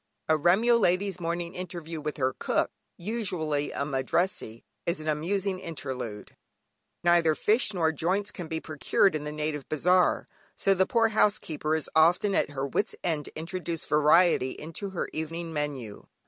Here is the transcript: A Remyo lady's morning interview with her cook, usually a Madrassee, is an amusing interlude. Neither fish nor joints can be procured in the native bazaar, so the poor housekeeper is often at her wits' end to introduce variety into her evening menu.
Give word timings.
A 0.27 0.35
Remyo 0.35 0.77
lady's 0.79 1.19
morning 1.19 1.53
interview 1.53 2.01
with 2.01 2.17
her 2.17 2.33
cook, 2.39 2.71
usually 2.97 3.69
a 3.71 3.85
Madrassee, 3.85 4.63
is 4.87 4.99
an 4.99 5.07
amusing 5.07 5.59
interlude. 5.59 6.35
Neither 7.03 7.35
fish 7.35 7.71
nor 7.71 7.91
joints 7.91 8.31
can 8.31 8.47
be 8.47 8.59
procured 8.59 9.13
in 9.13 9.25
the 9.25 9.31
native 9.31 9.69
bazaar, 9.69 10.27
so 10.55 10.73
the 10.73 10.87
poor 10.87 11.09
housekeeper 11.09 11.75
is 11.75 11.87
often 11.95 12.33
at 12.33 12.49
her 12.49 12.65
wits' 12.65 12.95
end 13.03 13.25
to 13.25 13.37
introduce 13.37 13.85
variety 13.85 14.53
into 14.57 14.89
her 14.89 15.07
evening 15.13 15.53
menu. 15.53 16.07